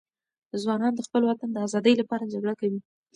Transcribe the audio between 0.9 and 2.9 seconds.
د خپل وطن د آزادۍ لپاره جګړه کوي.